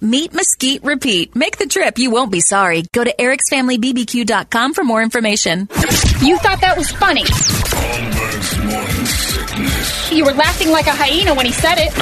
[0.00, 1.34] Meat, mesquite, repeat.
[1.34, 1.98] Make the trip.
[1.98, 2.82] You won't be sorry.
[2.92, 5.68] Go to ericsfamilybbq.com for more information.
[6.22, 7.24] You thought that was funny.
[9.14, 10.12] Sickness.
[10.12, 11.92] You were laughing like a hyena when he said it.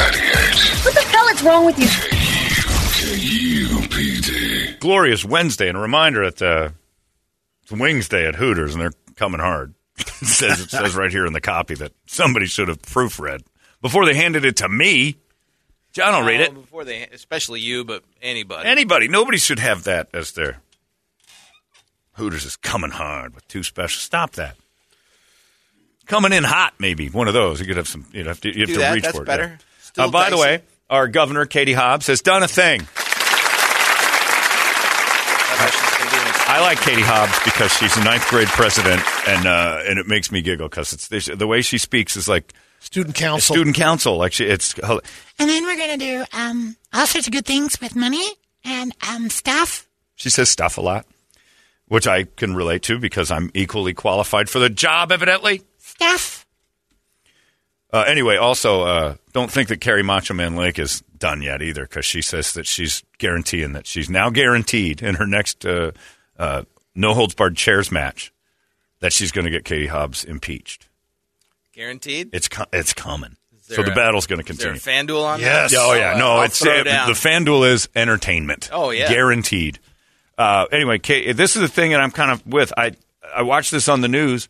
[0.85, 1.89] What the hell is wrong with you?
[3.17, 4.77] K-U-P-D.
[4.81, 6.71] Glorious Wednesday, and a reminder that uh,
[7.63, 9.75] it's Wings Day at Hooters, and they're coming hard.
[9.99, 13.43] it says it says right here in the copy that somebody should have proofread
[13.81, 15.17] before they handed it to me.
[15.93, 16.55] John will read it.
[16.55, 18.69] before they, especially you, but anybody.
[18.69, 20.61] Anybody, nobody should have that as their
[22.15, 24.01] Hooters is coming hard with two special.
[24.01, 24.57] Stop that.
[26.07, 27.61] Coming in hot, maybe one of those.
[27.61, 28.07] You could have some.
[28.13, 29.27] You'd have to, you'd have to that, reach that's for it.
[29.27, 29.59] better.
[29.97, 30.05] yeah.
[30.05, 32.87] Uh, by the way, our governor Katie Hobbs has done a thing.
[36.55, 40.31] I like Katie Hobbs because she's a ninth grade president, and uh, and it makes
[40.31, 42.53] me giggle because it's the way she speaks is like
[42.83, 43.55] Student a council.
[43.55, 44.17] student council.
[44.17, 45.01] Like she, it's And
[45.39, 48.27] then we're going to do um, all sorts of good things with money
[48.65, 49.89] and um, stuff.
[50.17, 51.07] She says stuff a lot,
[51.87, 55.63] which I can relate to because I'm equally qualified for the job, evidently.
[55.79, 56.45] Stuff.
[57.93, 61.83] Uh, anyway, also, uh, don't think that Kari Macho Man Lake is done yet either
[61.83, 65.93] because she says that she's guaranteeing that she's now guaranteed in her next uh,
[66.37, 66.63] uh,
[66.95, 68.33] no holds barred chairs match
[69.01, 70.89] that she's going to get Katie Hobbs impeached.
[71.73, 72.31] Guaranteed.
[72.33, 73.37] It's co- it's coming.
[73.63, 75.15] So the a- battle's going to Is there a continue.
[75.15, 75.71] FanDuel on Yes.
[75.73, 75.79] that?
[75.81, 77.07] Oh yeah, no, I'll it's throw uh, down.
[77.09, 78.69] the FanDuel is entertainment.
[78.73, 79.09] Oh, yeah.
[79.09, 79.79] guaranteed.
[80.37, 82.73] Uh, anyway, Kate, this is the thing that I'm kind of with.
[82.77, 82.93] I
[83.35, 84.49] I watched this on the news,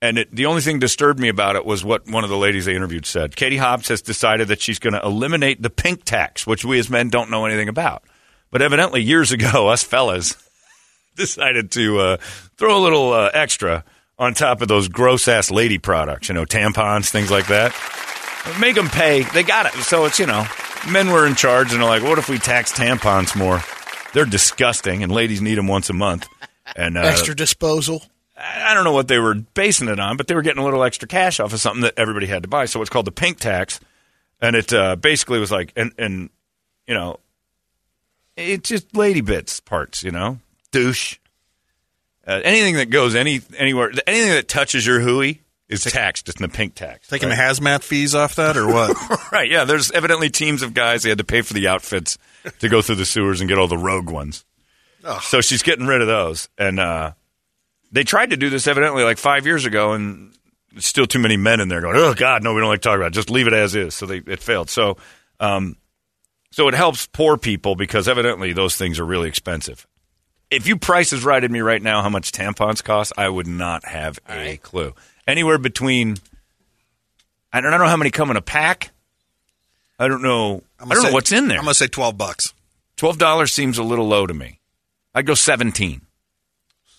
[0.00, 2.64] and it, the only thing disturbed me about it was what one of the ladies
[2.64, 3.36] they interviewed said.
[3.36, 6.88] Katie Hobbs has decided that she's going to eliminate the pink tax, which we as
[6.88, 8.04] men don't know anything about.
[8.50, 10.36] But evidently, years ago, us fellas
[11.16, 12.16] decided to uh,
[12.56, 13.84] throw a little uh, extra
[14.18, 17.72] on top of those gross ass lady products, you know, tampons, things like that.
[18.60, 19.22] Make them pay.
[19.22, 19.72] They got it.
[19.82, 20.46] So it's, you know,
[20.90, 23.62] men were in charge and they're like, what if we tax tampons more?
[24.12, 26.26] They're disgusting and ladies need them once a month.
[26.74, 28.02] And uh, Extra disposal.
[28.38, 30.82] I don't know what they were basing it on, but they were getting a little
[30.84, 32.66] extra cash off of something that everybody had to buy.
[32.66, 33.80] So it's called the pink tax.
[34.40, 36.30] And it uh, basically was like, and, and,
[36.86, 37.18] you know,
[38.36, 40.38] it's just lady bits parts, you know,
[40.70, 41.18] douche.
[42.26, 46.28] Uh, anything that goes any anywhere, anything that touches your hooey is taxed.
[46.28, 47.08] It's in the pink tax.
[47.08, 47.36] Taking right?
[47.36, 48.96] the hazmat fees off that or what?
[49.32, 49.64] Right, yeah.
[49.64, 51.02] There's evidently teams of guys.
[51.02, 52.16] They had to pay for the outfits
[52.60, 54.44] to go through the sewers and get all the rogue ones.
[55.20, 56.48] So she's getting rid of those.
[56.56, 57.12] And uh,
[57.92, 60.32] they tried to do this evidently like five years ago, and
[60.78, 62.96] still too many men in there going, "Oh God, no, we don't like to talk
[62.96, 63.14] about it.
[63.14, 64.70] Just leave it as is." So they it failed.
[64.70, 64.96] So,
[65.40, 65.76] um,
[66.50, 69.86] so it helps poor people because evidently those things are really expensive.
[70.50, 74.18] If you prices righted me right now, how much tampons cost, I would not have
[74.28, 74.94] a clue.
[75.26, 76.18] Anywhere between,
[77.52, 78.90] I don't, I don't know how many come in a pack.
[79.98, 80.62] I don't know.
[80.78, 81.58] I I'm don't gonna know say- what's in there.
[81.58, 82.54] I'm gonna say twelve bucks.
[82.96, 84.60] Twelve dollars seems a little low to me.
[85.14, 86.02] I'd go seventeen.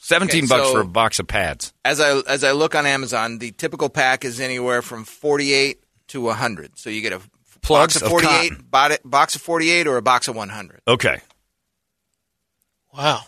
[0.02, 1.74] Seventeen Okay, bucks so- for a box of pads.
[1.86, 5.82] As I as I look on Amazon, the typical pack is anywhere from forty eight
[6.08, 6.78] to hundred.
[6.78, 7.22] So you get a
[7.62, 8.54] Plugs box of of forty eight,
[9.06, 10.82] box of forty eight, or a box of one hundred.
[10.88, 11.20] Okay.
[12.94, 13.22] Wow.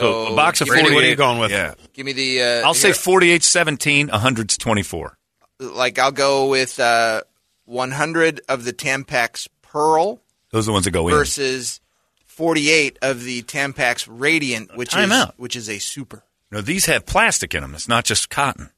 [0.00, 0.94] So, a box of give me- 48.
[0.94, 1.50] what are you going with?
[1.50, 1.74] Yeah.
[1.92, 2.42] Give me the.
[2.42, 2.94] Uh, I'll say here.
[2.94, 5.16] 48 17, 100's 24.
[5.60, 7.22] like I'll go with uh,
[7.66, 10.20] 100 of the Tampax Pearl
[10.50, 11.14] Those are the ones that go in.
[11.14, 11.80] versus
[12.26, 15.34] 48 of the Tampax Radiant, which Time is out.
[15.36, 16.24] which is a super.
[16.50, 17.74] No, these have plastic in them.
[17.74, 18.70] It's not just cotton.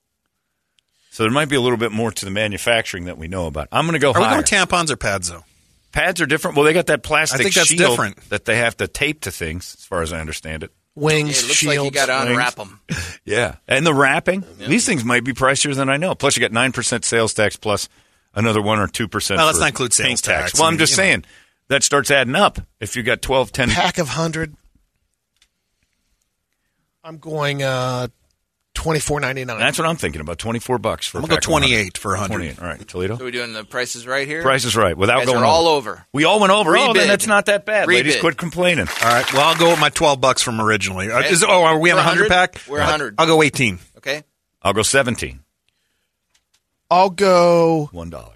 [1.11, 3.69] So there might be a little bit more to the manufacturing that we know about.
[3.71, 4.43] I'm going to go Are we higher.
[4.43, 5.45] going tampons or pads though?
[5.93, 6.57] Pads are different.
[6.57, 8.31] Well, they got that plastic I think that's shield different.
[8.31, 10.73] that they have to tape to things, as far as I understand it.
[10.95, 11.79] Wings, It looks shields.
[11.79, 12.81] like you got to unwrap them.
[13.25, 14.45] Yeah, and the wrapping.
[14.59, 16.15] These things might be pricier than I know.
[16.17, 17.89] Plus, you got nine percent sales tax plus
[18.35, 19.39] another one or two percent.
[19.39, 20.55] Well, let's not include sales tax.
[20.55, 21.03] Well, I I'm mean, just you know.
[21.05, 21.25] saying
[21.69, 22.59] that starts adding up.
[22.81, 24.57] If you got 12, 10, pack of hundred.
[27.05, 28.09] I'm going uh,
[28.75, 29.59] twenty four ninety nine.
[29.59, 30.39] that's what I'm thinking about.
[30.39, 31.19] Twenty four bucks for.
[31.19, 32.35] I'm gonna go of 28 for 100.
[32.35, 32.59] 28.
[32.61, 33.17] All right, Toledo.
[33.19, 34.43] So we're doing the prices right here.
[34.43, 35.91] Price is right without You guys going are all over.
[35.93, 36.07] over.
[36.13, 36.77] We all went over.
[36.77, 37.89] Oh, then that's not that bad.
[37.89, 38.89] Ladies, quit complaining.
[38.89, 39.33] All right.
[39.33, 41.11] Well, I'll go with my 12 bucks from originally.
[41.11, 41.31] Uh, Okay.
[41.31, 42.29] Is, oh, are we on a 100 100?
[42.29, 42.63] pack?
[42.69, 43.15] We're 100.
[43.19, 43.79] I'll go 18.
[43.99, 44.23] Okay.
[44.63, 45.41] I'll go seventeen.
[46.91, 48.35] I'll go One dollar.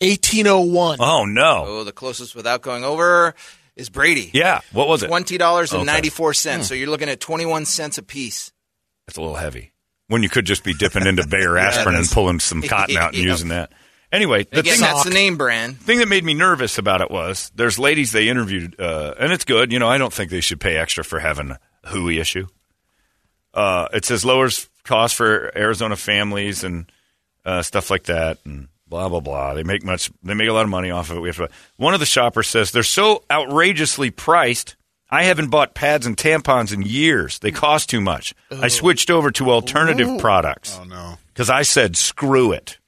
[0.00, 0.98] eighteen oh one.
[1.00, 1.64] Oh no.
[1.66, 3.34] Oh, the closest without going over
[3.76, 4.30] is Brady.
[4.32, 4.60] Yeah.
[4.72, 5.08] What was it?
[5.08, 5.86] Twenty dollars and Okay.
[5.92, 6.68] ninety four cents.
[6.68, 8.50] So you're looking at twenty one cents a piece.
[9.06, 9.72] That's a little heavy.
[10.08, 13.16] When you could just be dipping into Bayer aspirin and pulling some cotton out and
[13.22, 13.30] Yeah.
[13.30, 13.70] using that.
[14.10, 15.78] Anyway, the Again, thing that's the name brand.
[15.78, 19.44] thing that made me nervous about it was there's ladies they interviewed, uh, and it's
[19.44, 19.70] good.
[19.70, 21.58] You know, I don't think they should pay extra for having a
[21.88, 22.46] hooey issue.
[23.52, 26.90] Uh, it says lowers cost for Arizona families and
[27.44, 29.52] uh, stuff like that, and blah blah blah.
[29.52, 30.10] They make much.
[30.22, 31.20] They make a lot of money off of it.
[31.20, 31.50] We have to.
[31.76, 34.76] One of the shoppers says they're so outrageously priced.
[35.10, 37.38] I haven't bought pads and tampons in years.
[37.38, 38.34] They cost too much.
[38.50, 41.16] I switched over to alternative products Oh, no.
[41.32, 42.78] because I said screw it.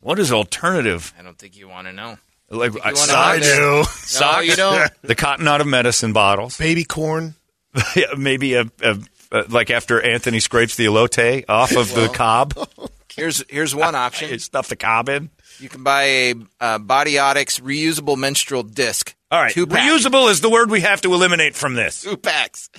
[0.00, 1.12] What is alternative?
[1.18, 2.18] I don't think you want to know.
[2.48, 4.90] Like you I, wanna socks, socks, No, you don't.
[5.02, 6.56] the cotton out of medicine bottles.
[6.58, 7.34] Baby corn.
[8.16, 8.98] Maybe a, a,
[9.32, 12.54] a like after Anthony scrapes the elote off of the cob,
[13.16, 14.30] Here's here's one option.
[14.30, 15.30] you stuff the cob in.
[15.58, 19.15] You can buy a uh, Bodyotics reusable menstrual disc.
[19.30, 19.90] All right, two pack.
[19.90, 22.02] reusable is the word we have to eliminate from this.
[22.02, 22.70] two packs.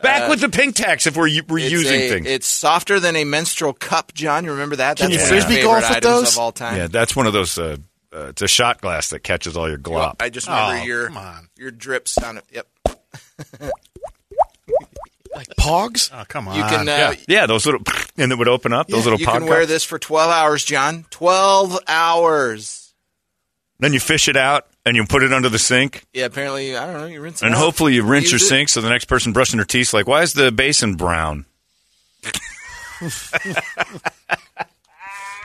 [0.00, 2.26] Back with the pink tax if we're u- It's reusing a- things.
[2.26, 4.44] It's softer than a menstrual cup, John.
[4.44, 4.96] You remember that?
[4.96, 6.32] Can you one of my frisbee favorite golf with those?
[6.32, 6.76] of all time.
[6.76, 7.56] yeah, that's one of those.
[7.56, 7.76] Uh,
[8.12, 10.16] uh, it's a shot glass that catches all your glop.
[10.20, 11.48] I just remember Oh, your come on.
[11.56, 12.44] your drips on it.
[12.52, 12.66] Yep.
[15.34, 16.10] Like Pogs?
[16.12, 16.56] Oh, come on.
[16.56, 17.80] You can uh, yeah, yeah, those little
[18.18, 18.88] and it would open up.
[18.88, 19.68] Those little you pod can wear cups.
[19.70, 21.06] this for twelve hours, John.
[21.08, 22.92] Twelve hours.
[23.78, 26.04] Then you fish it out and you put it under the sink.
[26.12, 27.06] Yeah, apparently I don't know.
[27.06, 27.60] You rinse it And out.
[27.60, 28.48] hopefully you rinse Use your it.
[28.50, 31.44] sink so the next person brushing their teeth like, why is the basin brown?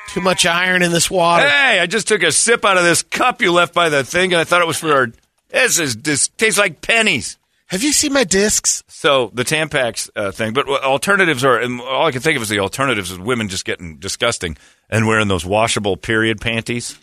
[0.09, 1.47] Too much iron in this water.
[1.47, 4.31] Hey, I just took a sip out of this cup you left by the thing,
[4.33, 5.11] and I thought it was for our.
[5.49, 7.37] This is this tastes like pennies.
[7.67, 8.83] Have you seen my discs?
[8.87, 11.59] So the Tampax uh, thing, but alternatives are.
[11.59, 14.57] And all I can think of is the alternatives is women just getting disgusting
[14.89, 16.97] and wearing those washable period panties.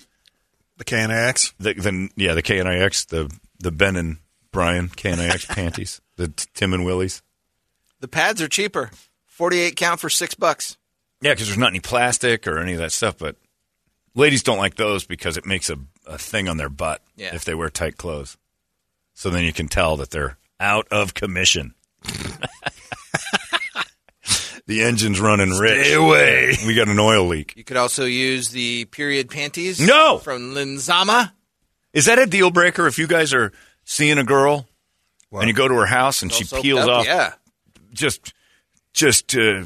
[0.76, 1.54] The KNIX.
[1.58, 3.30] The, the yeah, the KNIX, the
[3.60, 4.18] the Ben and
[4.50, 7.22] Brian KNIX panties, the t- Tim and Willie's.
[8.00, 8.90] The pads are cheaper.
[9.26, 10.76] Forty-eight count for six bucks.
[11.20, 13.18] Yeah, because there's not any plastic or any of that stuff.
[13.18, 13.36] But
[14.14, 17.34] ladies don't like those because it makes a, a thing on their butt Yeah.
[17.34, 18.36] if they wear tight clothes.
[19.14, 21.74] So then you can tell that they're out of commission.
[24.66, 25.86] the engine's running rich.
[25.86, 26.56] Stay away.
[26.66, 27.54] We got an oil leak.
[27.56, 29.80] You could also use the period panties.
[29.80, 30.18] No!
[30.18, 31.32] from Linzama.
[31.92, 33.52] Is that a deal breaker if you guys are
[33.84, 34.66] seeing a girl
[35.32, 37.34] and you go to her house and she peels up, off Yeah,
[37.92, 38.32] just
[38.92, 39.64] just uh,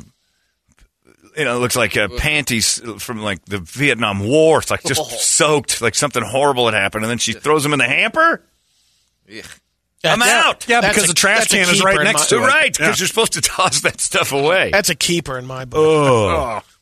[1.38, 4.58] you know, it looks like uh, panties from like the Vietnam War.
[4.58, 7.78] It's like just soaked, like something horrible had happened, and then she throws them in
[7.78, 8.42] the hamper.
[9.30, 9.44] Ugh.
[10.04, 10.68] I'm That- out.
[10.68, 12.46] Yeah, that's because a- the trash can is right next my- to it.
[12.46, 13.02] right, because Yeah.
[13.02, 14.70] you're supposed to toss that stuff away.
[14.70, 15.80] That's a keeper in my book.
[15.80, 16.62] Oh.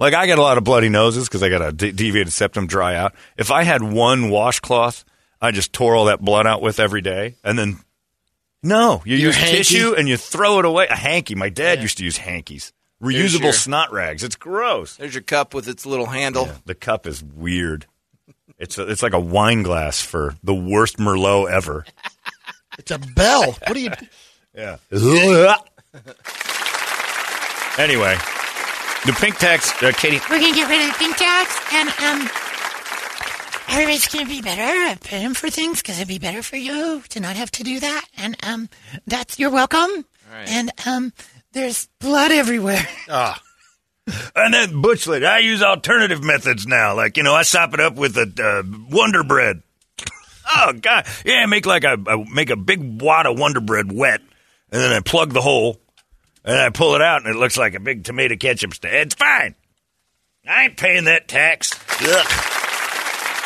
[0.00, 2.68] Like I got a lot of bloody noses because I got a de- deviated septum
[2.68, 3.14] dry out.
[3.36, 5.04] If I had one washcloth,
[5.42, 7.80] I just tore all that blood out with every day, and then
[8.62, 9.56] no, you Your use hanky?
[9.58, 10.86] tissue and you throw it away.
[10.88, 11.34] A hanky.
[11.34, 12.72] My dad used to use hankies,
[13.02, 14.22] reusable your- snot rags.
[14.22, 14.94] It's gross.
[14.96, 16.48] There's your cup with its little handle.
[16.64, 17.86] The cup is weird.
[18.56, 21.84] It's a, it's like a wine glass for the worst Merlot ever.
[22.78, 23.52] It's a bell.
[23.52, 23.90] What do you?
[24.54, 24.78] Yeah.
[27.78, 28.16] anyway,
[29.06, 30.18] the pink tax, uh, Katie.
[30.28, 32.28] We're gonna get rid of the pink tax, and um,
[33.68, 37.20] everybody's gonna be better at paying for things because it'd be better for you to
[37.20, 38.04] not have to do that.
[38.16, 38.68] And um,
[39.06, 40.06] that's you're welcome.
[40.46, 41.12] And um,
[41.52, 42.86] there's blood everywhere.
[43.08, 43.40] Ah.
[44.34, 46.94] And then Butch lady, I use alternative methods now.
[46.94, 49.62] Like, you know, I sop it up with a uh, Wonder Bread.
[50.56, 54.20] Oh God, yeah, make like a, a make a big wad of Wonder Bread wet,
[54.72, 55.80] and then I plug the hole,
[56.44, 58.94] and I pull it out, and it looks like a big tomato ketchup stand.
[58.96, 59.54] It's fine.
[60.48, 61.72] I ain't paying that tax.
[62.00, 62.26] Ugh.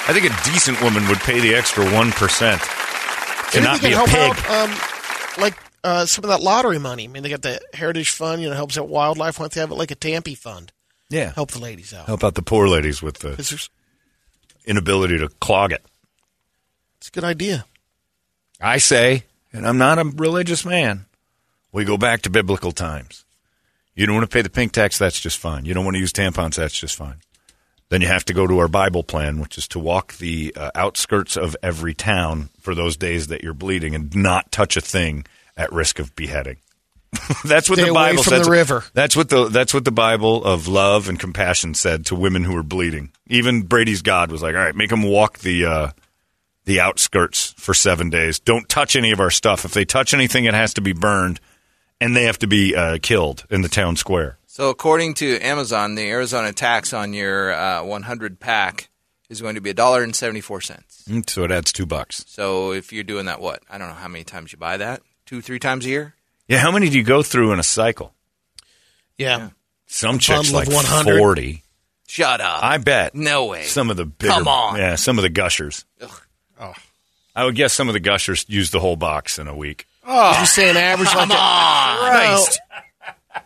[0.04, 3.92] I think a decent woman would pay the extra one percent to Maybe not be
[3.92, 4.18] a help pig.
[4.47, 4.76] out, um,
[5.42, 5.54] like
[5.85, 7.04] uh, some of that lottery money.
[7.04, 9.38] I mean, they got the Heritage Fund, you know, helps out wildlife.
[9.38, 10.73] Why don't they have it like a Tampy Fund?
[11.11, 12.06] Yeah, Help the ladies out.
[12.06, 13.68] help out the poor ladies with the
[14.64, 15.85] inability to clog it.
[17.02, 17.64] It's a good idea.
[18.61, 21.06] I say, and I'm not a religious man,
[21.73, 23.25] we go back to biblical times.
[23.97, 25.64] You don't want to pay the pink tax, that's just fine.
[25.64, 27.16] You don't want to use tampons, that's just fine.
[27.88, 30.71] Then you have to go to our Bible plan, which is to walk the uh,
[30.76, 35.25] outskirts of every town for those days that you're bleeding and not touch a thing
[35.56, 36.59] at risk of beheading.
[37.44, 38.47] that's what Stay the Bible from says.
[38.47, 38.85] the river.
[38.94, 42.54] That's what the that's what the Bible of love and compassion said to women who
[42.54, 43.11] were bleeding.
[43.26, 45.90] Even Brady's God was like, "All right, make them walk the uh,
[46.64, 48.38] the outskirts for seven days.
[48.38, 49.64] Don't touch any of our stuff.
[49.64, 51.40] If they touch anything, it has to be burned,
[52.00, 55.95] and they have to be uh, killed in the town square." So, according to Amazon,
[55.95, 58.88] the Arizona tax on your uh, 100 pack
[59.31, 61.04] is going to be a dollar and 74 cents.
[61.09, 62.25] Mm, So it adds two bucks.
[62.28, 63.62] So, if you're doing that, what?
[63.71, 65.00] I don't know how many times you buy that.
[65.25, 66.14] Two, three times a year.
[66.49, 68.12] Yeah, how many do you go through in a cycle?
[69.16, 69.50] Yeah.
[69.87, 71.19] Some chicks bundle of like 100.
[71.19, 71.62] forty.
[72.09, 72.62] Shut up.
[72.62, 73.14] I bet.
[73.14, 73.62] No way.
[73.64, 74.76] Some of the bigger, Come on.
[74.76, 75.87] yeah, some of the gushers.
[76.62, 76.75] Oh.
[77.35, 79.87] I would guess some of the gushers use the whole box in a week.
[80.07, 80.38] Oh.
[80.38, 81.99] You say an average like Come on.
[81.99, 82.61] Christ.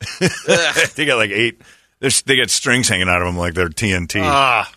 [0.96, 1.60] they got like eight.
[2.00, 4.20] There's, they got strings hanging out of them like they're TNT.
[4.22, 4.70] Ah.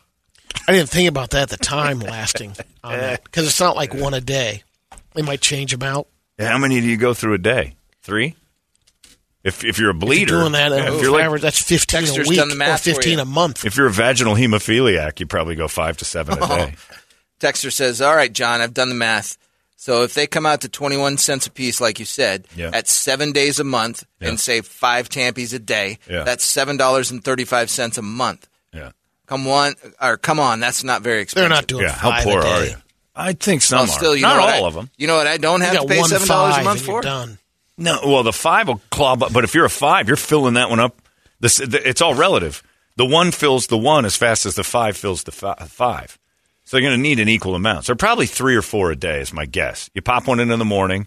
[0.68, 3.24] I didn't think about that, the time lasting on that.
[3.24, 4.64] Because it's not like one a day.
[5.14, 6.08] They might change them out.
[6.40, 7.76] Yeah, How many do you go through a day?
[8.02, 8.36] Three.
[9.44, 11.42] If if you're a If bleeder, you're doing that, yeah, uh, if you're like average,
[11.42, 13.66] that's 15 a week done the or math for 15 a month.
[13.66, 16.76] if you're a vaginal hemophiliac, you probably go five to seven a day.
[17.40, 19.38] Texter says, "All right, John, I've done the math.
[19.82, 22.70] So if they come out to 21 cents a piece, like you said, Yeah.
[22.72, 24.28] at seven days a month Yeah.
[24.30, 26.22] and save five tampies a day, Yeah.
[26.24, 28.48] that's seven dollars and 35 cents a month.
[28.72, 28.92] Yeah,
[29.26, 31.50] Come on, or come on, that's not very expensive.
[31.50, 31.94] They're not doing yeah.
[31.94, 32.76] How poor a are you?
[33.16, 33.98] I think some Well, are.
[33.98, 34.90] still, you Not know what all I- of them.
[34.98, 35.26] You know what?
[35.26, 37.02] I don't have to pay seven dollars a five month and you're for.
[37.02, 37.40] done.
[37.80, 40.70] No, well, the five will claw, but, but if you're a five, you're filling that
[40.70, 41.02] one up.
[41.40, 42.62] This, the, it's all relative.
[42.98, 46.20] The one fills the one as fast as the five fills the fi- five.
[46.72, 47.84] So you're going to need an equal amount.
[47.84, 49.90] So probably three or four a day is my guess.
[49.94, 51.06] You pop one in in the morning.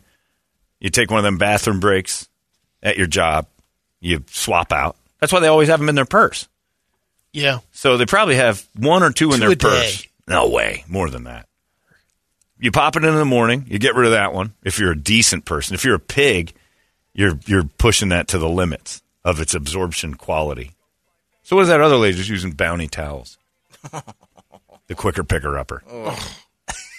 [0.78, 2.28] You take one of them bathroom breaks
[2.82, 3.46] at your job.
[3.98, 4.94] You swap out.
[5.20, 6.48] That's why they always have them in their purse.
[7.32, 7.60] Yeah.
[7.72, 9.66] So they probably have one or two in their a day.
[9.66, 10.06] purse.
[10.28, 11.48] No way, more than that.
[12.58, 13.64] You pop it in in the morning.
[13.66, 14.52] You get rid of that one.
[14.64, 16.52] If you're a decent person, if you're a pig,
[17.14, 20.72] you're you're pushing that to the limits of its absorption quality.
[21.42, 23.38] So what is that other lady just using bounty towels?
[24.88, 25.82] the quicker picker upper.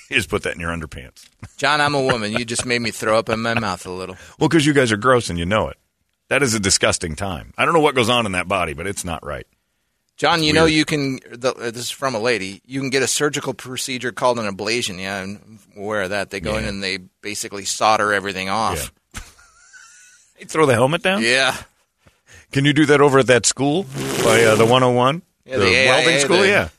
[0.09, 1.27] you just put that in your underpants.
[1.57, 2.31] John, I'm a woman.
[2.33, 4.17] You just made me throw up in my mouth a little.
[4.39, 5.77] Well, because you guys are gross and you know it.
[6.29, 7.53] That is a disgusting time.
[7.57, 9.45] I don't know what goes on in that body, but it's not right.
[10.17, 11.19] John, you know you can.
[11.29, 12.61] The, uh, this is from a lady.
[12.65, 14.97] You can get a surgical procedure called an ablation.
[14.99, 16.29] Yeah, I'm aware of that.
[16.29, 18.91] They go in and they basically solder everything off.
[20.37, 21.21] Hey, throw the helmet down.
[21.21, 21.55] Yeah.
[22.51, 23.83] Can you do that over at that school
[24.21, 25.21] by uh, the 101?
[25.45, 26.39] Yeah, the, the welding school?
[26.39, 26.69] the- Yeah.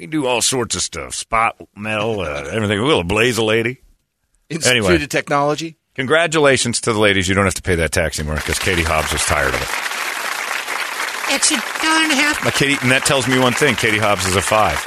[0.00, 1.14] We do all sorts of stuff.
[1.14, 2.82] Spot metal, uh, everything.
[2.82, 3.82] We'll blaze a lady.
[4.48, 5.02] Institute Anyway.
[5.02, 5.76] of Technology.
[5.94, 7.28] Congratulations to the ladies.
[7.28, 9.68] You don't have to pay that tax anymore because Katie Hobbs is tired of it.
[11.32, 12.42] It's a dollar and a half.
[12.42, 13.74] But Katie, and that tells me one thing.
[13.76, 14.78] Katie Hobbs is a five.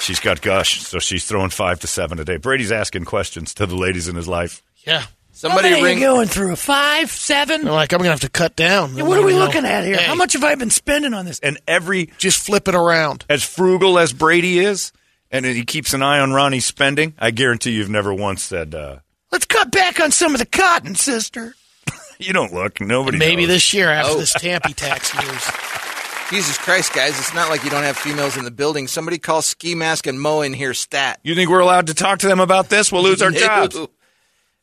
[0.00, 2.36] She's got gush, so she's throwing five to seven a day.
[2.36, 4.62] Brady's asking questions to the ladies in his life.
[4.86, 5.04] Yeah.
[5.40, 5.96] Somebody How many ring.
[5.96, 6.52] are you going through?
[6.52, 7.64] A five, seven?
[7.64, 8.94] They're like, I'm going to have to cut down.
[8.94, 9.96] Yeah, what are we know, looking at here?
[9.96, 11.38] hey, How much have I been spending on this?
[11.40, 13.24] And every Just flip it around.
[13.30, 14.92] as frugal as Brady is,
[15.30, 18.98] and he keeps an eye on Ronnie's spending, I guarantee you've never once said, uh,
[19.32, 21.54] Let's cut back on some of the cotton, sister.
[22.18, 23.16] "You don't look." Nobody.
[23.16, 23.54] Maybe knows.
[23.54, 24.18] this year after Oh.
[24.18, 25.50] this Tampy tax news.
[26.30, 27.18] Jesus Christ, guys!
[27.18, 28.88] It's not like you don't have females in the building.
[28.88, 31.18] Somebody call Ski Mask and Mo in here stat.
[31.22, 32.92] You think we're allowed to talk to them about this?
[32.92, 33.78] We'll lose our jobs.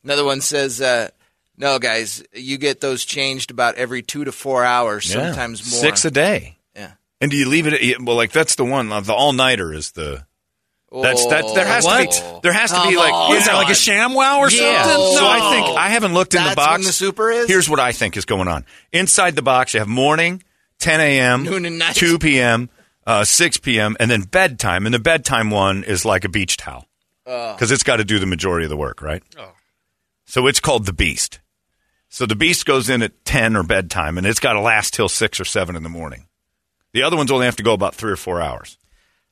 [0.03, 1.09] Another one says, uh,
[1.57, 5.27] "No, guys, you get those changed about every two to four hours, Yeah.
[5.27, 6.57] sometimes more." Six a day.
[6.75, 6.91] Yeah.
[7.21, 7.73] And do you leave it?
[7.73, 8.89] At, well, like that's the one.
[8.89, 10.25] The all nighter is the.
[10.89, 11.43] That's that.
[11.53, 12.39] There has to be.
[12.43, 13.13] There has to be Come like.
[13.13, 13.31] on.
[13.31, 14.83] you Is that like a ShamWow or yeah.
[14.83, 15.17] something?
[15.17, 16.71] So I think I haven't looked in the That's box.
[16.79, 17.47] when the super is?
[17.49, 18.65] Here's what I think is going on.
[18.93, 20.43] Inside the box, you have morning,
[20.79, 21.95] 10 a.m., Noon and night.
[21.97, 22.69] 2 p.m.,
[23.05, 24.85] uh, 6 p.m., and then bedtime.
[24.85, 26.87] And the bedtime one is like a beach towel
[27.25, 29.21] because it's got to do the majority of the work, right?
[30.27, 31.39] So it's called the Beast.
[32.09, 35.09] So the Beast goes in at 10 or bedtime, and it's got to last till
[35.09, 36.27] 6 or 7 in the morning.
[36.93, 38.77] The other ones only have to go about three or four hours.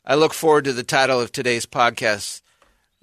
[0.06, 2.42] I look forward to the title of today's podcast.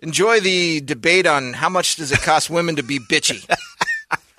[0.00, 3.46] Enjoy the debate on how much does it cost women to be bitchy.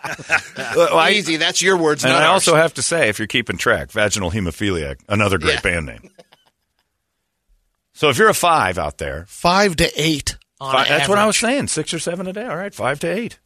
[0.75, 2.47] Well, I- Easy, that's your words, and not I ours.
[2.47, 5.61] also have to say, if you're keeping track, vaginal hemophiliac, another great Yeah.
[5.61, 6.09] band name.
[7.93, 10.37] So if you're a five out there, Five to eight.
[10.59, 11.67] On Fi- that's what I was saying.
[11.67, 12.45] Six or seven a day.
[12.45, 13.39] All right, five to eight.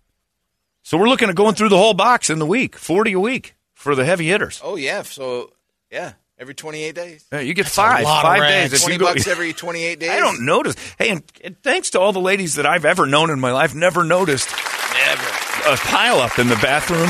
[0.87, 3.55] So we're looking at going through the whole box in the week, forty a week
[3.73, 4.61] for the heavy hitters.
[4.63, 5.51] Oh yeah, so
[5.91, 7.25] yeah, every 28 days.
[7.29, 8.71] Yeah, you get a five, lot five rags.
[8.71, 8.79] days.
[8.79, 10.09] If 20 you go, bucks every 28 days.
[10.09, 10.77] I don't notice.
[10.97, 13.75] Hey, and, and thanks to all the ladies that I've ever known in my life,
[13.75, 14.49] never noticed
[14.93, 15.27] Never.
[15.73, 17.09] a pile up in the bathroom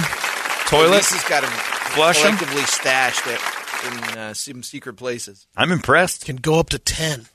[0.66, 0.96] toilet.
[0.96, 2.36] Lisa's got them Flush 'em?
[2.36, 5.46] collectively stashed at, in uh, some secret places.
[5.56, 6.26] I'm impressed.
[6.26, 7.28] Can go up to ten.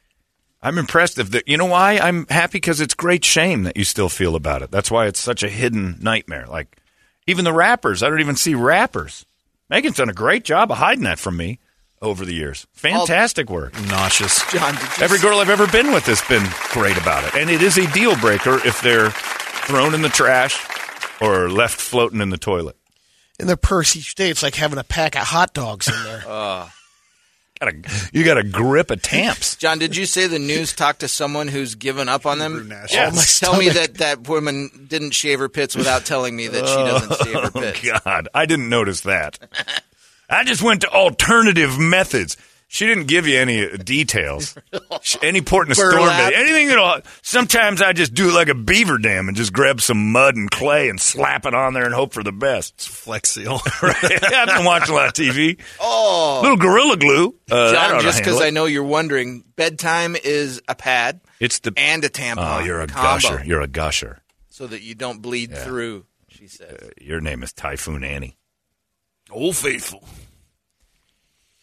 [0.63, 1.19] I'm impressed.
[1.19, 4.37] If the, you know why I'm happy because it's great shame that you still feel
[4.37, 4.71] about it.
[4.71, 6.47] That's why it's such a hidden nightmare.
[6.47, 6.77] Like
[7.27, 9.27] even the rappers, I don't even see rappers.
[9.69, 11.59] Megan's done a great job of hiding that from me
[12.01, 12.67] over the years.
[12.73, 13.75] Fantastic work.
[13.89, 14.45] Nauseous.
[14.51, 17.49] John, did you Every girl I've ever been with has been great about it, and
[17.49, 20.61] it is a deal breaker if they're thrown in the trash
[21.21, 22.77] or left floating in the toilet.
[23.39, 26.25] In their purse each day, it's like having a pack of hot dogs in there.
[27.63, 29.55] Gotta, you got a grip of tamps.
[29.59, 32.67] John, did you say the news talked to someone who's given up on them?
[32.69, 32.93] Nash.
[32.93, 36.67] Oh, my Tell me that that woman didn't shave her pits without telling me that
[36.67, 37.89] she oh, doesn't shave her Oh pits.
[38.05, 39.39] God, I didn't notice that.
[40.29, 42.37] I just went to alternative methods.
[42.73, 44.57] She didn't give you any uh, details.
[45.23, 46.31] Any port in a storm Burlap.
[46.31, 47.01] day, anything at all.
[47.21, 50.51] Sometimes I just do it like a beaver dam and just grab some mud and
[50.51, 52.81] clay and slap it on there and hope for the best.
[52.89, 53.61] Flex Seal.
[53.83, 54.25] Right?
[54.25, 55.61] I've been watching a lot of TV.
[55.79, 57.35] Oh, Little gorilla glue.
[57.51, 58.41] Uh, that ought John, to just because.
[58.41, 62.63] I know you're wondering, bedtime is a pad it's the and a tampon.
[62.63, 63.45] oh, you're a combo, gusher.
[63.45, 64.23] You're a gusher.
[64.49, 66.07] so that you don't bleed through.
[66.29, 66.91] She says.
[66.99, 68.39] Your name is Typhoon Annie.
[69.31, 70.03] Old faithful.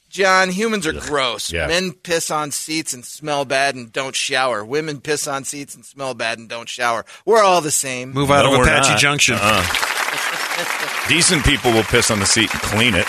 [0.09, 1.51] John, humans are gross.
[1.53, 1.67] Yeah.
[1.67, 4.65] Men piss on seats and smell bad and don't shower.
[4.65, 7.05] Women piss on seats and smell bad and don't shower.
[7.25, 8.11] We're all the same.
[8.11, 8.99] Move out No, of Apache not.
[8.99, 9.35] Junction.
[9.39, 11.05] Uh-uh.
[11.09, 13.05] Decent people will piss on the seat and clean it.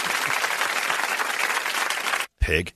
[2.41, 2.75] Pig.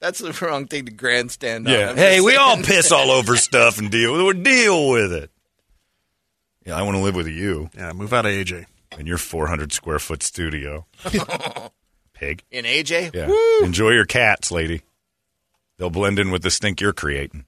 [0.00, 1.72] That's the wrong thing to grandstand on.
[1.74, 1.90] Yeah.
[1.90, 4.42] I'm Hey, just we all piss all over stuff and deal with it.
[4.42, 5.30] Deal with it.
[6.66, 8.66] Yeah, I want to live with you Yeah, move out of AJ.
[8.98, 10.86] in your 400 square foot studio.
[12.14, 12.42] Pig.
[12.50, 13.14] in AJ.
[13.14, 13.26] Yeah.
[13.26, 13.64] Woo!
[13.64, 14.82] Enjoy your cats, lady.
[15.78, 17.44] They'll blend in with the stink you're creating.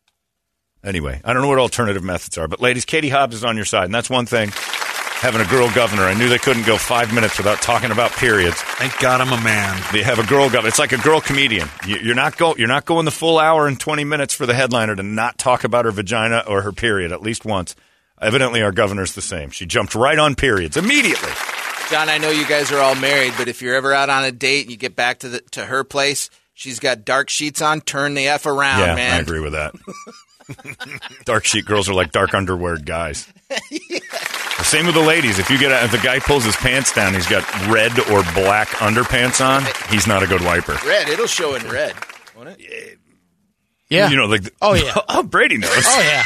[0.84, 3.64] Anyway, I don't know what alternative methods are, but ladies, Katie Hobbs is on your
[3.64, 4.50] side, and that's one thing.
[5.20, 8.56] Having a girl governor, I knew they couldn't go five minutes without talking about periods.
[8.56, 9.82] Thank God I'm a man.
[9.90, 10.68] They have a girl governor.
[10.68, 11.68] It's like a girl comedian.
[11.86, 12.54] You- You're not go.
[12.56, 15.64] You're not going the full hour and 20 minutes for the headliner to not talk
[15.64, 17.74] about her vagina or her period at least once.
[18.20, 19.50] Evidently, our governor's the same.
[19.50, 21.32] She jumped right on periods immediately.
[21.90, 24.32] John, I know you guys are all married, but if you're ever out on a
[24.32, 27.80] date and you get back to the to her place, she's got dark sheets on.
[27.80, 29.14] Turn the f around, yeah, man.
[29.14, 29.74] I agree with that.
[31.24, 33.26] dark sheet girls are like dark underwear guys.
[33.48, 33.60] The
[34.64, 35.38] Same with the ladies.
[35.38, 38.22] If you get a, if the guy pulls his pants down, he's got red or
[38.34, 39.62] black underpants on.
[39.90, 40.76] He's not a good wiper.
[40.86, 41.94] Red, it'll show in red,
[42.36, 42.98] won't it?
[43.88, 44.08] Yeah.
[44.10, 44.94] You know, like the- Oh, yeah.
[45.08, 45.70] oh Brady knows.
[45.86, 46.24] oh yeah.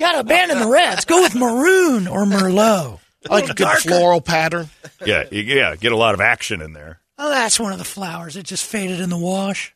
[0.00, 1.04] Got to abandon the reds.
[1.04, 2.98] Go with maroon or merlot.
[3.28, 4.68] I like a good floral pattern.
[5.04, 5.76] Yeah, you- yeah.
[5.76, 7.00] Get a lot of action in there.
[7.18, 8.36] Oh, that's one of the flowers.
[8.36, 9.74] It just faded in the wash.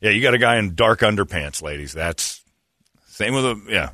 [0.00, 1.92] Yeah, you got a guy in dark underpants, ladies.
[1.92, 2.40] That's
[3.08, 3.90] same with a yeah.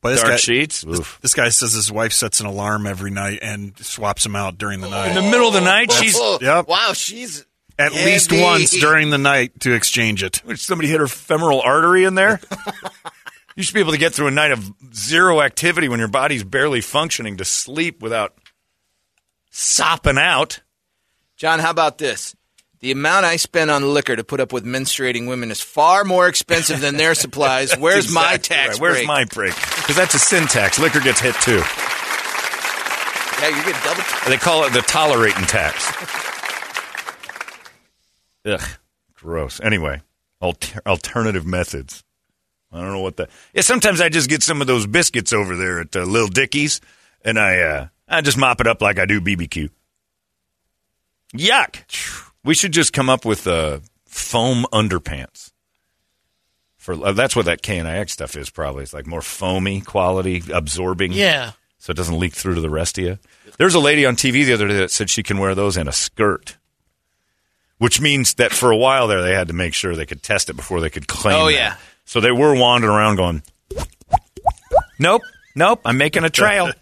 [0.00, 0.82] But this Dark guy, sheets.
[0.82, 4.56] This, this guy says his wife sets an alarm every night and swaps him out
[4.56, 5.08] during the night.
[5.08, 6.66] In the middle of the night, she's Oh, Yep.
[6.68, 7.44] Oh, wow, she's
[7.80, 8.12] At heavy.
[8.12, 10.36] least once during the night to exchange it.
[10.44, 12.40] Which somebody hit her femoral artery in there.
[13.58, 16.44] you should be able to get through a night of zero activity when your body's
[16.44, 18.32] barely functioning to sleep without
[19.50, 20.60] sopping out.
[21.36, 22.36] John, how about this?
[22.78, 26.28] The amount I spend on liquor to put up with menstruating women is far more
[26.28, 27.76] expensive than their supplies.
[27.76, 28.80] Where's my tax right.
[28.80, 29.06] Where's break?
[29.08, 29.56] my break?
[29.56, 30.78] Because that's a sin tax.
[30.78, 31.60] Liquor gets hit too.
[33.40, 34.04] Yeah, you get double.
[34.28, 35.84] They call it the tolerating tax.
[38.44, 38.78] Ugh,
[39.14, 39.58] gross.
[39.60, 40.02] Anyway,
[40.40, 42.04] alter- alternative methods.
[42.72, 43.30] I don't know what that.
[43.54, 46.80] Yeah, sometimes I just get some of those biscuits over there at uh, Lil Dickie's,
[47.24, 49.70] and I uh, I just mop it up like I do BBQ.
[51.34, 52.24] Yuck.
[52.44, 55.52] We should just come up with uh, foam underpants.
[56.76, 58.50] For uh, that's what that KNIX stuff is.
[58.50, 61.12] Probably it's like more foamy quality, absorbing.
[61.12, 61.52] Yeah.
[61.78, 63.18] so it doesn't leak through to the rest of you.
[63.58, 65.88] There's a lady on TV the other day that said she can wear those in
[65.88, 66.56] a skirt,
[67.78, 70.48] which means that for a while there they had to make sure they could test
[70.48, 71.36] it before they could claim.
[71.36, 71.76] Oh, yeah.
[72.08, 73.42] So they were wandering around going,
[74.98, 75.20] "Nope,
[75.54, 76.72] nope, I'm making a trail.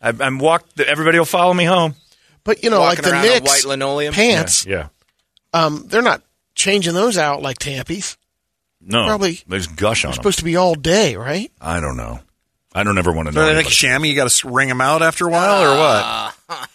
[0.00, 0.80] I, I'm walked.
[0.80, 1.94] Everybody will follow me home."
[2.42, 4.14] But you know, Walking like the around on Knix white linoleum?
[4.14, 4.88] pants, Yeah,
[5.52, 6.22] um, they're not
[6.54, 8.16] changing those out like Tampies.
[8.80, 10.22] no, Probably- they just gush on They're them.
[10.22, 11.52] supposed to be all day, right?
[11.60, 12.20] I don't know.
[12.74, 13.42] I don't ever want to know.
[13.42, 13.74] Are they like anybody.
[13.76, 14.06] chamois?
[14.08, 16.34] You got to wring them out after a while, or what?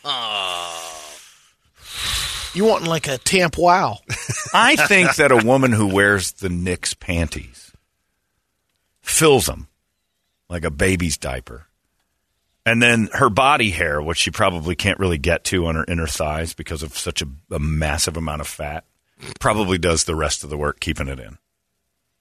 [2.56, 4.00] You want like a Tamp Wow?
[4.54, 7.72] I think that a woman who wears the Knix panties
[9.02, 9.68] fills them
[10.50, 11.66] like a baby's diaper.
[12.66, 16.08] And then her body hair, which she probably can't really get to on her inner
[16.08, 18.84] thighs because of such a, a massive amount of fat,
[19.40, 21.38] probably does the rest of the work keeping it in.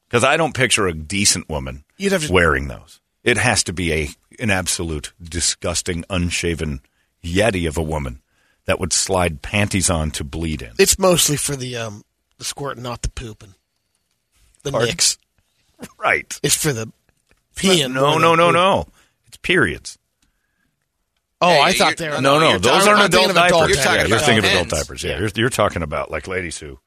[0.09, 3.01] Because I don't picture a decent woman You'd have to- wearing those.
[3.25, 4.09] It has to be a
[4.41, 6.81] an absolute disgusting, unshaven
[7.23, 8.23] yeti of a woman
[8.69, 10.73] that would slide panties on to bleed in.
[10.79, 12.05] It's mostly for the um
[12.37, 13.55] the squirting, not the pooping.
[14.63, 14.95] The Pardon?
[14.95, 15.17] Knix.
[15.99, 16.39] Right.
[16.43, 16.91] It's for the
[17.55, 17.93] peeing.
[17.95, 18.87] No, no, no, no.
[19.29, 19.97] It's periods.
[21.41, 22.21] Oh, Hey, I thought they were.
[22.21, 23.69] No, no, you're those aren't adult adult diapers.
[23.77, 24.83] You're talking yeah, you're about thinking of adult men's.
[24.83, 25.05] diapers.
[25.05, 26.81] Yeah, you're, you're talking about like ladies who,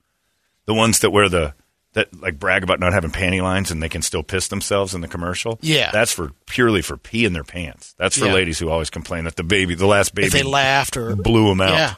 [0.65, 1.53] the ones that wear the
[1.93, 5.01] that like brag about not having panty lines and they can still piss themselves in
[5.01, 5.59] the commercial.
[5.61, 5.91] Yeah.
[5.91, 7.93] that's for purely for pee in their pants.
[7.97, 8.33] That's for Yeah.
[8.33, 11.49] ladies who always complain that the baby, the last baby, If they laughed or blew
[11.49, 11.73] them out.
[11.73, 11.93] yeah,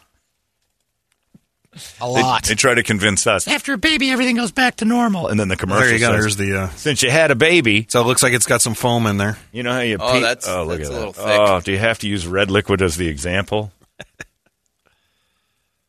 [2.01, 2.43] a lot.
[2.45, 5.27] they try to convince us, After a baby, everything goes back to normal.
[5.27, 6.11] and then the commercial There you go.
[6.11, 6.59] says, There's the.
[6.61, 9.17] Uh, since you had a baby, so it looks like it's got some foam in
[9.17, 9.37] there.
[9.51, 10.19] you know how you Oh, pee.
[10.21, 10.99] that's- oh, look that's at a that.
[11.07, 11.39] little thick.
[11.39, 13.71] Oh, do you have to use red liquid as the example?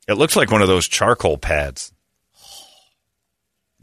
[0.09, 1.91] it looks like one of those charcoal pads.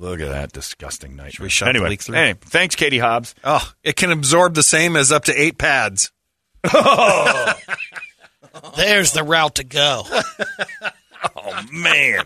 [0.01, 1.43] Look at that disgusting nightmare.
[1.45, 2.15] we shut the anyway, leak through?
[2.15, 3.35] anyway, thanks, Katie Hobbs.
[3.43, 6.11] Oh, it can absorb the same as up to eight pads.
[8.75, 10.03] There's the route to go.
[11.35, 12.25] Oh man,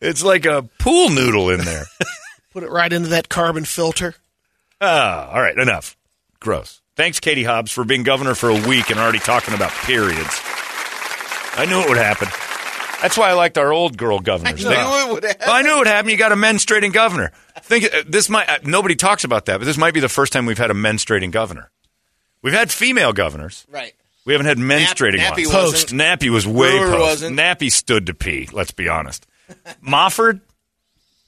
[0.00, 1.84] it's like a pool noodle in there.
[2.52, 4.16] Put it right into that carbon filter.
[4.80, 5.96] Ah, all right, enough.
[6.40, 6.82] Gross.
[6.96, 10.40] Thanks, Katie Hobbs, for being governor for a week and already talking about periods.
[11.54, 12.26] I knew it would happen.
[13.00, 14.64] That's why I liked our old girl governors.
[14.64, 15.48] I knew it would happen.
[15.48, 16.10] I knew it would happen.
[16.10, 17.32] You got a menstruating governor.
[17.62, 18.48] Think uh, this might.
[18.48, 20.74] Uh, nobody talks about that, but this might be the first time we've had a
[20.74, 21.70] menstruating governor.
[22.42, 23.66] We've had female governors.
[23.70, 23.94] Right.
[24.24, 25.54] We haven't had menstruating Nappy ones.
[25.54, 26.00] wasn't.
[26.00, 27.00] Nappy was way Brewer post.
[27.00, 27.38] wasn't.
[27.38, 28.48] Nappy stood to pee.
[28.52, 29.26] Let's be honest.
[29.82, 30.40] Mofford,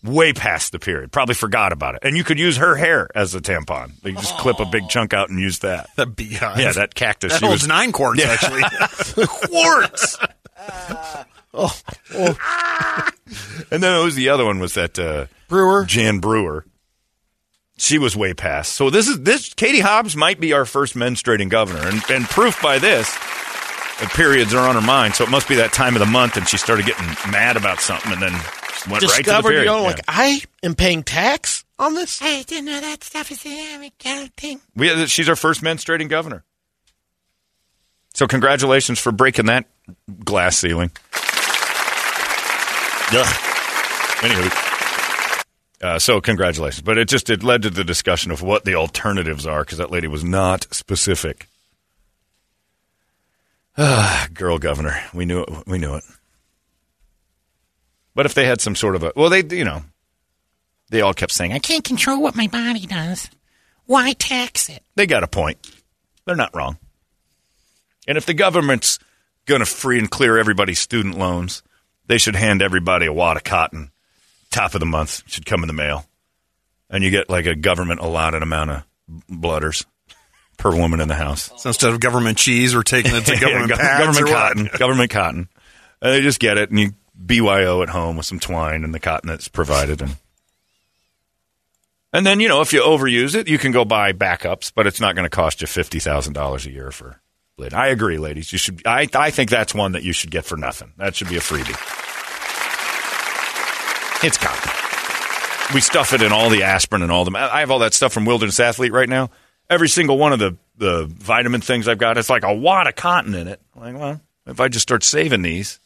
[0.05, 1.11] way past the period.
[1.11, 2.01] Probably forgot about it.
[2.05, 3.93] And you could use her hair as a tampon.
[4.05, 5.89] You just clip a big chunk out and use that.
[5.97, 6.59] The beehive.
[6.61, 7.33] Yeah, that cactus.
[7.33, 8.29] That she holds was, nine quarts, Yeah.
[8.39, 8.63] actually.
[9.27, 10.19] quarts.
[11.53, 11.77] Oh
[13.71, 15.85] and then it was the other one was that uh, Brewer.
[15.85, 16.65] Jan Brewer.
[17.77, 18.73] She was way past.
[18.75, 22.61] So this is this Katie Hobbs might be our first menstruating governor, and, and proof
[22.63, 23.11] by this,
[24.01, 25.15] the periods are on her mind.
[25.15, 27.81] So it must be that time of the month, and she started getting mad about
[27.81, 28.33] something, and then
[28.91, 29.61] went right to the period.
[29.61, 29.87] you know, Yeah.
[29.87, 32.21] like I am paying tax on this.
[32.23, 34.61] I didn't know that stuff is a kind of thing.
[34.77, 36.45] We, she's our first menstruating governor.
[38.13, 39.67] So congratulations for breaking that
[40.25, 40.91] glass ceiling.
[43.13, 43.27] Ugh.
[44.21, 45.45] Anywho,
[45.83, 46.83] uh, so congratulations.
[46.83, 49.91] But it just it led to the discussion of what the alternatives are because that
[49.91, 51.49] lady was not specific.
[53.77, 55.49] Ah, girl governor, we knew it.
[55.67, 56.05] We knew it.
[58.15, 59.83] But if they had some sort of a well, they you know,
[60.91, 63.29] they all kept saying, "I can't control what my body does.
[63.87, 64.85] Why tax it?
[64.95, 65.59] They got a point.
[66.27, 66.79] They're not wrong.
[68.07, 68.99] And if the government's
[69.47, 71.63] going to free and clear everybody's student loans,
[72.11, 73.93] they should hand everybody a wad of cotton.
[74.51, 76.07] Top of the month should come in the mail.
[76.91, 78.85] And you get like a government allotted amount of
[79.31, 79.87] blooders
[80.59, 81.53] per woman in the house.
[81.57, 84.71] So instead of government cheese, we're taking it to government Yeah, pads government cotton.
[84.77, 85.49] Government cotton.
[86.03, 86.91] And they just get it and you
[87.25, 90.17] BYO at home with some twine and the cotton that's provided and
[92.13, 95.01] and then, you know, if you overuse it, you can go buy backups, but it's
[95.01, 97.21] not going to cost you $50,000 a year for
[97.57, 97.73] lid.
[97.73, 98.51] I agree, ladies.
[98.51, 100.93] You should I I think that's one that you should get for nothing.
[100.97, 102.00] That should be a freebie.
[104.23, 104.71] It's cotton.
[105.75, 108.13] We stuff it in all the aspirin and all the I have all that stuff
[108.13, 109.31] from Wilderness Athlete right now.
[109.69, 112.97] Every single one of the the vitamin things I've got, it's like a wad of
[112.97, 113.61] cotton in it.
[113.75, 115.79] I'm like, well, if I just start saving these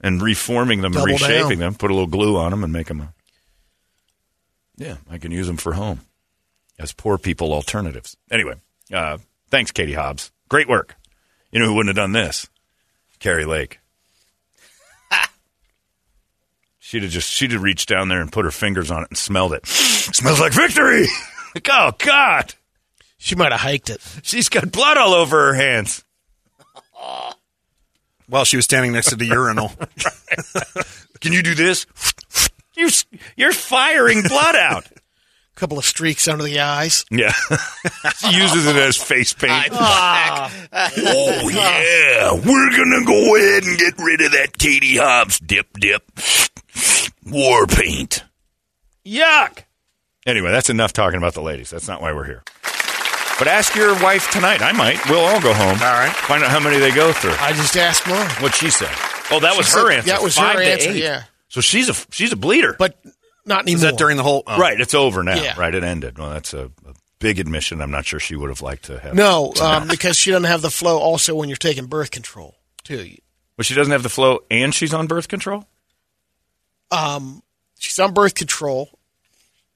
[0.00, 1.72] and reforming them Double and reshaping down.
[1.72, 3.12] them, put a little glue on them and make them a
[4.76, 6.00] yeah, I can use them for home
[6.78, 8.16] as poor people alternatives.
[8.30, 8.54] Anyway,
[8.92, 9.18] uh,
[9.50, 10.32] thanks, Katie Hobbs.
[10.48, 10.96] Great work.
[11.52, 12.48] You know who wouldn't have done this?
[13.18, 13.78] Kari Lake.
[16.90, 19.16] She'd have just she'd have reached down there and put her fingers on it and
[19.16, 19.64] smelled it.
[19.64, 21.06] Smells like victory.
[21.54, 22.52] like, oh God,
[23.16, 24.00] She might have hiked it.
[24.24, 26.02] she's got blood all over her hands.
[28.26, 29.70] While she was standing next to the urinal.
[31.20, 31.86] Can you do this?
[32.74, 32.88] You
[33.36, 34.84] you're firing blood out.
[35.60, 37.04] Couple of streaks under the eyes.
[37.10, 37.32] Yeah,
[38.18, 39.68] she uses it as face paint.
[39.72, 40.50] Ah.
[40.72, 46.02] oh yeah, we're gonna go ahead and get rid of that Katie Hobbs dip dip
[47.26, 48.24] war paint.
[49.06, 49.64] Yuck.
[50.26, 51.70] Anyway, that's enough talking about the ladies.
[51.70, 52.42] That's not why we're here.
[53.38, 54.60] But ask your wife tonight.
[54.60, 54.98] I might.
[55.08, 55.68] We'll all go home.
[55.80, 56.12] All right.
[56.12, 57.34] Find out how many they go through.
[57.40, 58.28] I just asked mine.
[58.42, 58.90] What she said.
[59.30, 60.10] Oh, that was She her said- answer.
[60.10, 60.96] that was Five her answer, eight.
[61.02, 61.22] yeah.
[61.48, 62.76] So she's a she's a bleeder.
[62.78, 63.00] But
[63.46, 63.76] not anymore.
[63.76, 64.42] Is that during the whole?
[64.46, 64.58] oh.
[64.58, 65.34] right, it's over now.
[65.40, 65.58] Yeah.
[65.58, 66.18] Right, it ended.
[66.18, 67.80] Well, that's a, a big admission.
[67.80, 69.14] I'm not sure she would have liked to have.
[69.14, 73.10] No, um, because she doesn't have the flow also when you're taking birth control, too.
[73.56, 75.66] But she doesn't have the flow, and she's on birth control.
[76.90, 77.42] Um,
[77.78, 78.90] she's on birth control.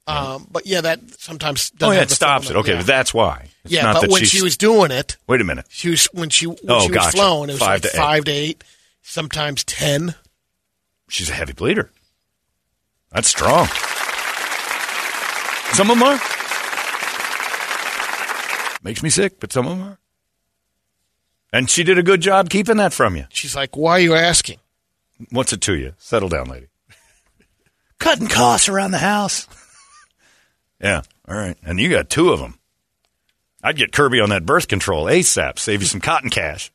[0.07, 2.55] Um, but yeah, that sometimes doesn't oh yeah, have it the stops it.
[2.57, 2.83] Okay, yeah.
[2.83, 3.49] that's why.
[3.63, 5.65] It's yeah, not but that when she was doing it, Wait a minute.
[5.69, 7.17] she was when she when Oh, she was gotcha.
[7.17, 8.01] flowing, it was Five like to eight.
[8.01, 8.63] five to eight,
[9.01, 10.13] sometimes ten.
[11.09, 11.89] She's a heavy bleeder.
[13.15, 13.65] That's strong.
[15.73, 16.19] Some of them are.
[18.83, 19.97] Makes me sick, but some of them are.
[21.53, 23.25] And she did a good job keeping that from you.
[23.29, 24.59] She's like, "Why are you asking?"
[25.29, 25.93] What's it to you?
[25.97, 26.67] Settle down, lady.
[27.99, 29.47] Cutting costs around the house.
[30.81, 31.57] yeah, all right.
[31.63, 32.59] And you got two of them.
[33.63, 35.57] I'd get Kirby on that birth control ASAP.
[35.57, 36.69] Save you some cotton cash.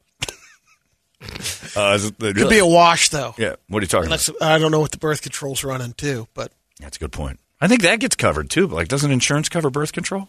[1.77, 3.35] Uh, is it- Could be a wash though.
[3.39, 3.57] yeah.
[3.69, 4.43] What are you talking Unless, about?
[4.43, 7.39] I don't know what the birth control's running too, but That's a good point.
[7.61, 8.69] I think that gets covered too.
[8.69, 10.29] But like, doesn't insurance cover birth control?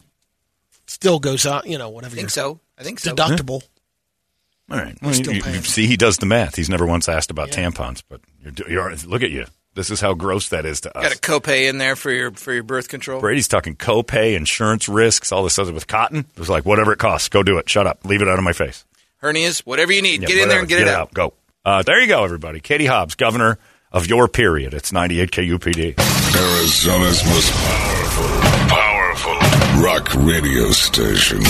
[0.87, 1.61] still goes on.
[1.65, 2.13] You know, whatever.
[2.15, 2.59] I think so.
[2.77, 3.15] I think so.
[3.15, 3.61] Deductible.
[4.69, 4.97] All right.
[5.01, 6.55] Well, still you, you see, he does the math.
[6.55, 7.69] He's never once asked about Yeah.
[7.69, 9.45] tampons, but you're, you're look at you.
[9.73, 11.03] This is how gross that is to us.
[11.03, 13.21] Got a copay in there for your for your birth control.
[13.21, 16.19] Brady's talking copay, insurance risks, all this other stuff with cotton.
[16.19, 17.69] It was like whatever it costs, go do it.
[17.69, 18.83] Shut up, leave it out of my face.
[19.21, 20.85] Hernias, whatever you need, Yeah, get in there and whatever.
[20.85, 21.13] get, it out.
[21.13, 21.33] Go.
[21.63, 22.59] Uh, there you go, everybody.
[22.59, 23.59] Katie Hobbs, governor
[23.91, 24.73] of your period.
[24.73, 25.99] It's 98 KUPD.
[25.99, 28.27] Arizona's most powerful,
[28.67, 29.33] powerful
[29.83, 31.37] rock radio station.
[31.39, 31.45] 98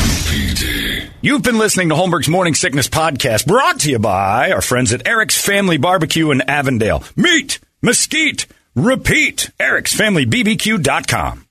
[0.00, 1.10] KUPD.
[1.22, 5.06] You've been listening to Holmberg's Morning Sickness Podcast, brought to you by our friends at
[5.06, 7.04] Eric's Family Barbecue in Avondale.
[7.14, 9.50] Meat, mesquite, repeat.
[9.60, 11.46] Eric'sFamilyBBQ.com.